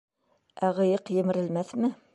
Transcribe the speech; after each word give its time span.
—Ә 0.67 0.71
ҡыйыҡ 0.79 1.13
емерелмәҫме? 1.19 1.97